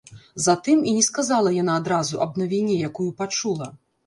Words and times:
Затым 0.45 0.79
і 0.91 0.93
не 0.95 1.03
сказала 1.07 1.51
яна 1.57 1.75
адразу 1.83 2.21
аб 2.27 2.41
навіне, 2.43 2.79
якую 2.89 3.07
пачула. 3.23 3.71